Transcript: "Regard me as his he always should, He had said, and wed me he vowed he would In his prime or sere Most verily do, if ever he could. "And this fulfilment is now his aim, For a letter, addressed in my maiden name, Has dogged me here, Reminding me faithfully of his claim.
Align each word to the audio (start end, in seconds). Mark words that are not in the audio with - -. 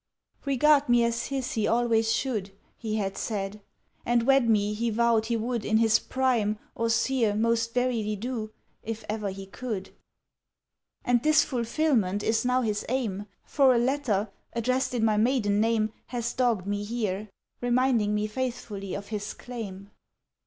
"Regard 0.45 0.89
me 0.89 1.03
as 1.03 1.27
his 1.27 1.51
he 1.53 1.67
always 1.67 2.11
should, 2.11 2.53
He 2.75 2.95
had 2.95 3.19
said, 3.19 3.61
and 4.03 4.23
wed 4.23 4.49
me 4.49 4.73
he 4.73 4.89
vowed 4.89 5.27
he 5.27 5.37
would 5.37 5.63
In 5.63 5.77
his 5.77 5.99
prime 5.99 6.57
or 6.73 6.89
sere 6.89 7.35
Most 7.35 7.75
verily 7.75 8.15
do, 8.15 8.51
if 8.81 9.05
ever 9.07 9.29
he 9.29 9.45
could. 9.45 9.91
"And 11.05 11.21
this 11.21 11.43
fulfilment 11.43 12.23
is 12.23 12.43
now 12.43 12.61
his 12.63 12.83
aim, 12.89 13.27
For 13.43 13.75
a 13.75 13.77
letter, 13.77 14.31
addressed 14.53 14.95
in 14.95 15.05
my 15.05 15.17
maiden 15.17 15.59
name, 15.61 15.93
Has 16.07 16.33
dogged 16.33 16.65
me 16.65 16.83
here, 16.83 17.29
Reminding 17.61 18.15
me 18.15 18.25
faithfully 18.25 18.95
of 18.95 19.09
his 19.09 19.35
claim. 19.35 19.91